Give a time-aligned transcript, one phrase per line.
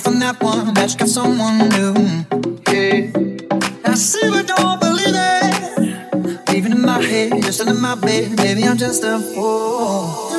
[0.00, 1.94] from that one that you got someone new.
[2.72, 3.10] Yeah.
[3.84, 6.50] I see, but don't believe it.
[6.56, 8.36] Even in my head, just still in my bed.
[8.36, 10.29] Maybe I'm just a fool.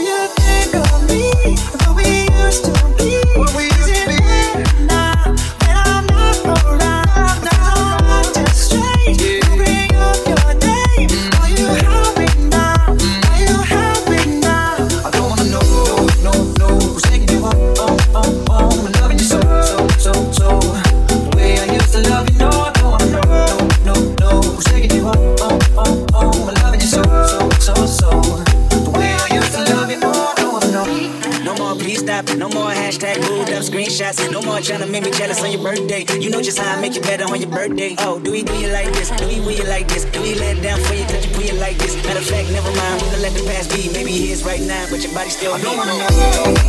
[34.62, 36.06] on, trying to make me jealous on your birthday.
[36.20, 37.96] You know just how I make you better on your birthday.
[38.00, 39.10] Oh, do we do you like this?
[39.12, 40.06] Do we will you like this?
[40.06, 41.06] Do we let down for you?
[41.06, 41.96] Could you put you like this?
[42.06, 43.02] Matter of fact, never mind.
[43.02, 43.90] We gonna let the past be.
[43.94, 45.54] Maybe it is right now, but your body still.
[45.54, 46.10] I don't wanna know.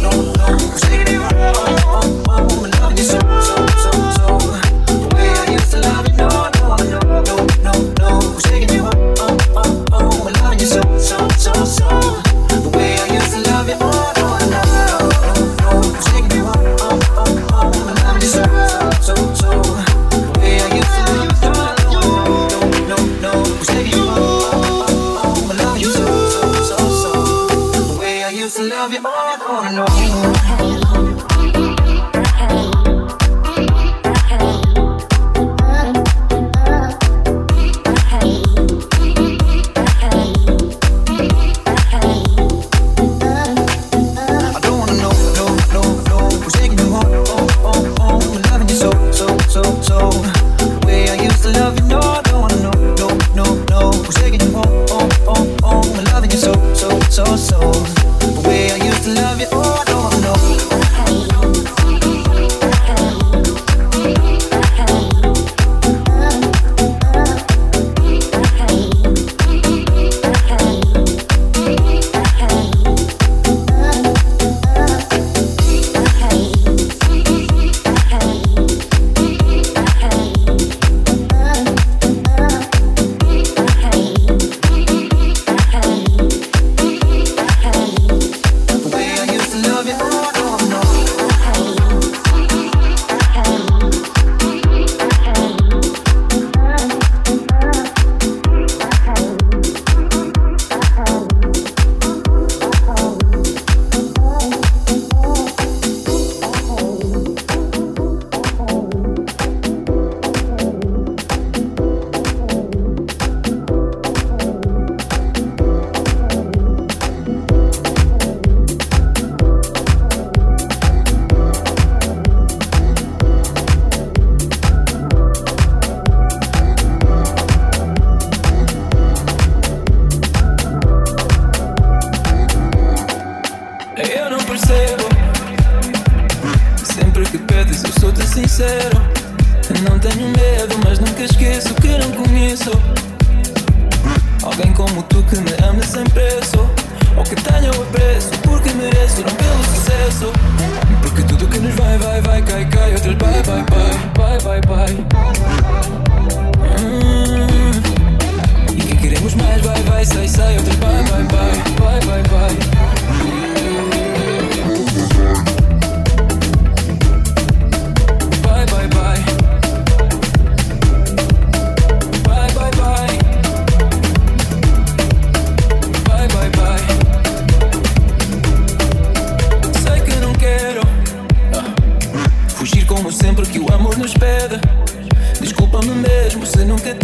[0.01, 0.73] No, no, no.
[1.25, 4.27] Oh, oh, oh, I love you so, so, so, so.
[4.89, 8.39] The way I used to love you, no, no, no, no, no, no.
[8.41, 12.32] Taking you, oh, oh, oh, oh, I you so, so, so, so.
[29.65, 30.42] I know.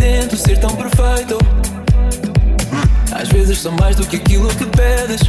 [0.08, 1.38] tento ser tão perfeito.
[3.12, 5.20] Às vezes sou mais do que aquilo que pedes.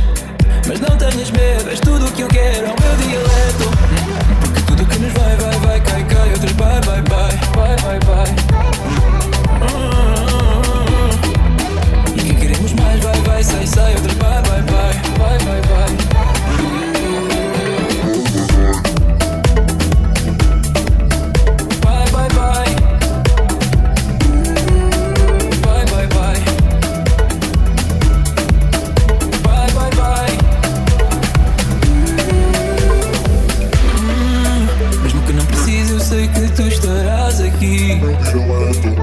[0.65, 3.69] Mas não tenhas medo, és tudo o que eu quero, é o meu dialeto.
[4.41, 7.99] Porque tudo que nos vai, vai, vai, cai, cai, outros vai, vai, vai, vai, vai,
[7.99, 8.35] vai.
[12.15, 16.88] E que queremos mais, vai, vai, sai, sai, outros vai, vai, vai, vai, vai, vai.
[38.31, 38.98] feel like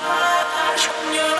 [0.00, 1.37] Do your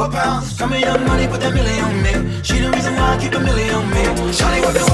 [0.00, 0.60] four pounds.
[0.60, 2.42] with me young money, put that million on me.
[2.42, 4.02] She the reason why I keep a million on me.
[4.38, 4.89] Shawty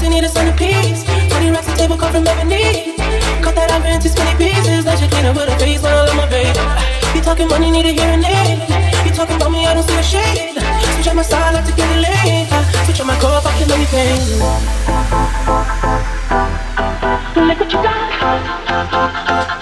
[0.00, 1.04] House need a centerpiece.
[1.04, 2.96] 20 racks a table come from Ebony.
[3.42, 4.84] Cut that up into skinny pieces.
[4.86, 6.58] Let you clean up with a face when I love my baby.
[7.14, 8.64] You talking money, need a hearing aid.
[9.04, 10.56] You talking about me, I don't see a shade.
[10.94, 12.48] Switch on my side, like to get it late.
[12.86, 14.40] Switch on my core, I kill anything.
[17.46, 19.59] Look what you got.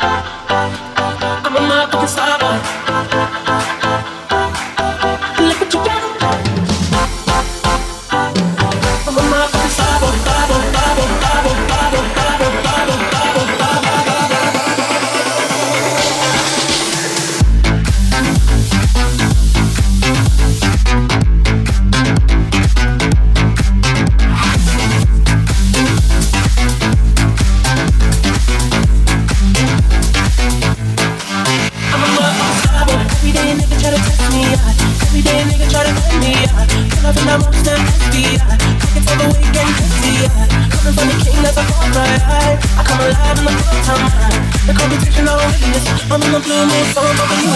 [46.32, 46.52] Witness.
[46.52, 47.52] I'm so I'm over you.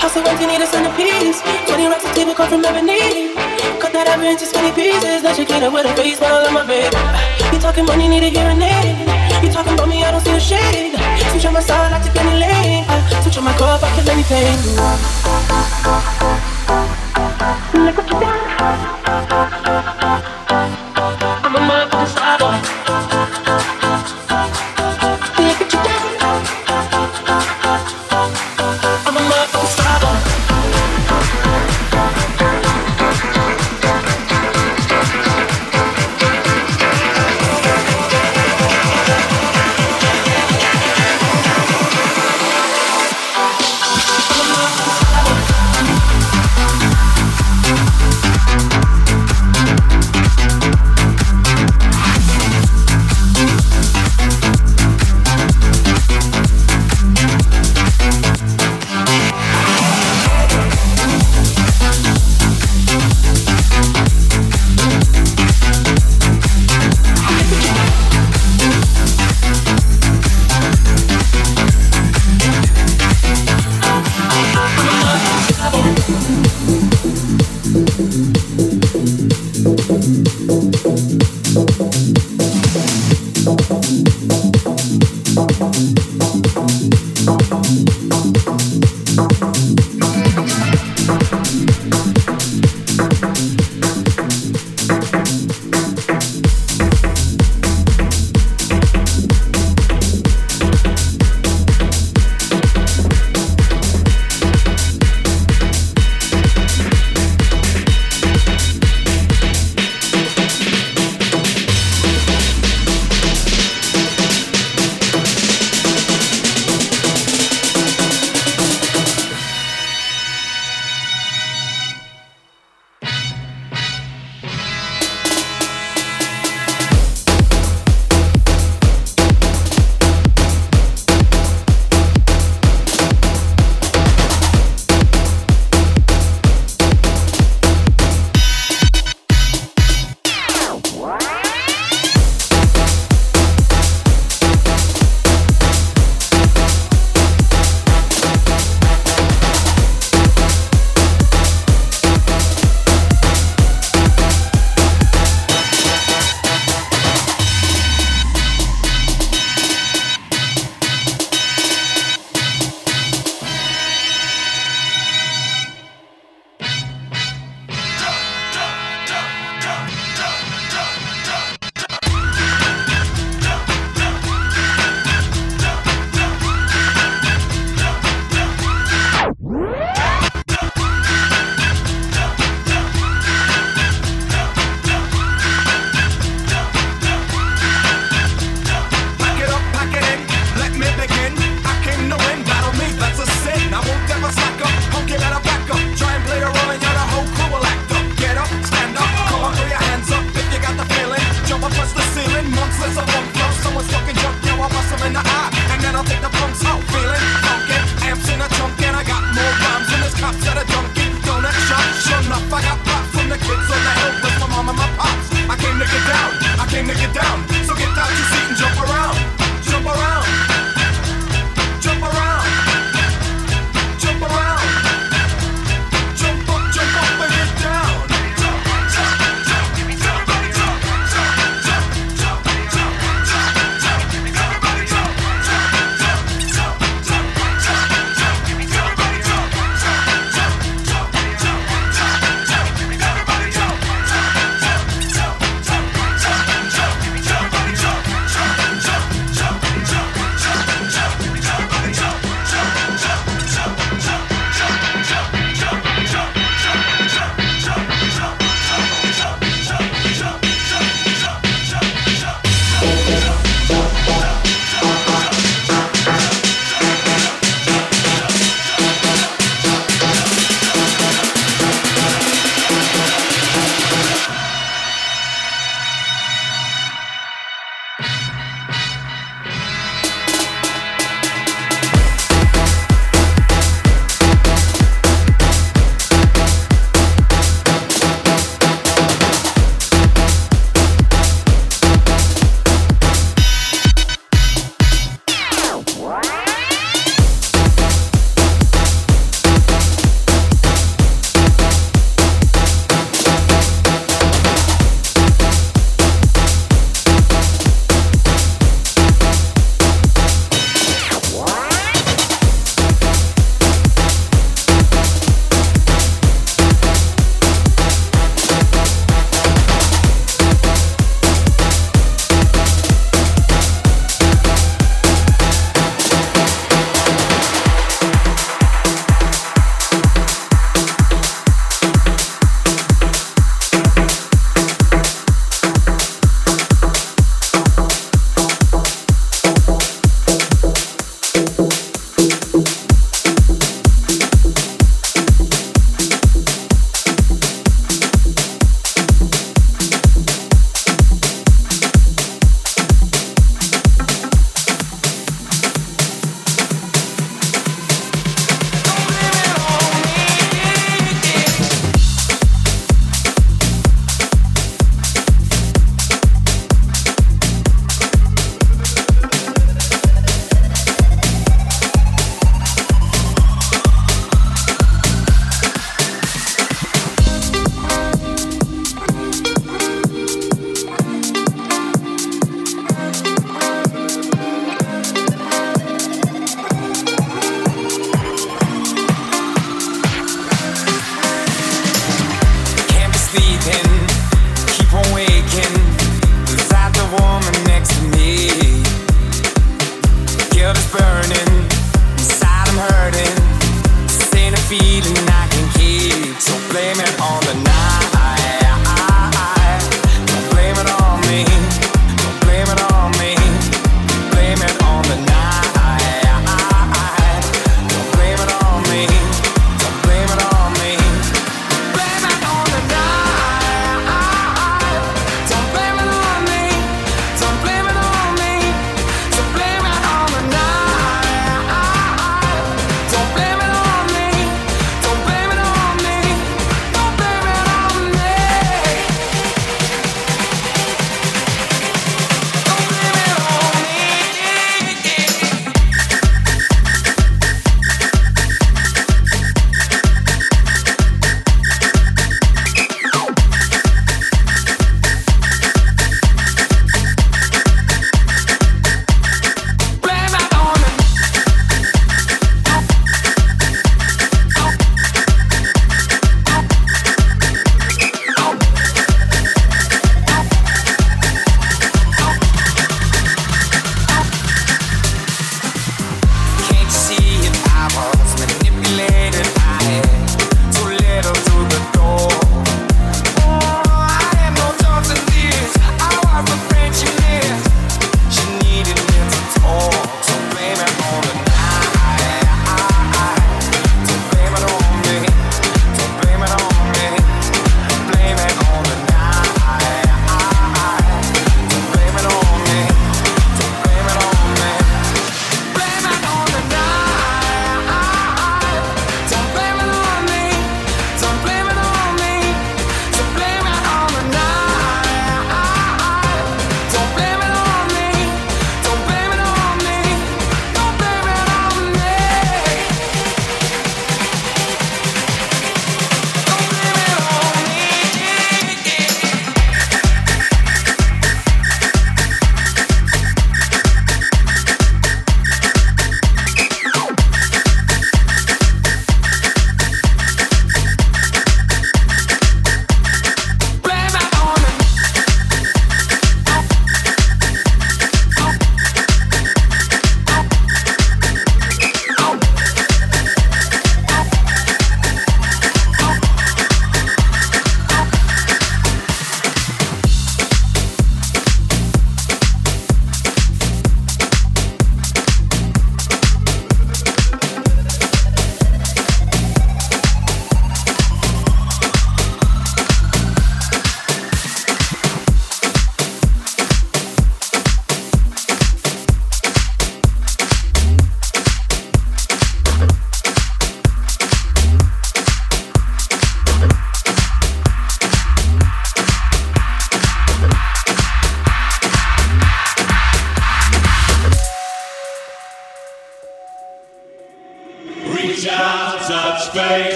[0.00, 1.40] House of empty, need a centerpiece.
[1.68, 3.34] 20 racks of table come from ebony.
[3.78, 5.22] Cut that up into skinny pieces.
[5.22, 6.96] Let you clean up with a face, but I love my baby.
[7.52, 8.98] You talking money, need a hearing aid.
[9.44, 10.94] You talking about me, I don't see a shade.
[11.30, 12.84] Switch on my side, like to get any lane.
[13.22, 14.58] Switch on my car, if I kill anything.
[17.84, 18.40] Look what you got.